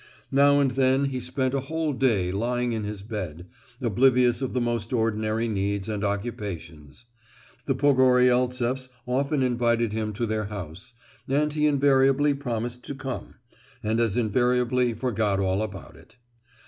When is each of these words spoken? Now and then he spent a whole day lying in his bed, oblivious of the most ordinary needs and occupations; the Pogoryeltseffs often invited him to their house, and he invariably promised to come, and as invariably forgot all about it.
Now 0.31 0.59
and 0.59 0.71
then 0.71 1.05
he 1.05 1.19
spent 1.19 1.53
a 1.53 1.59
whole 1.59 1.93
day 1.93 2.31
lying 2.31 2.73
in 2.73 2.83
his 2.83 3.03
bed, 3.03 3.45
oblivious 3.83 4.41
of 4.41 4.53
the 4.53 4.59
most 4.59 4.91
ordinary 4.93 5.47
needs 5.47 5.87
and 5.87 6.03
occupations; 6.03 7.05
the 7.67 7.75
Pogoryeltseffs 7.75 8.89
often 9.05 9.43
invited 9.43 9.93
him 9.93 10.11
to 10.13 10.25
their 10.25 10.45
house, 10.45 10.95
and 11.27 11.53
he 11.53 11.67
invariably 11.67 12.33
promised 12.33 12.83
to 12.85 12.95
come, 12.95 13.35
and 13.83 13.99
as 13.99 14.17
invariably 14.17 14.95
forgot 14.95 15.39
all 15.39 15.61
about 15.61 15.95
it. 15.95 16.15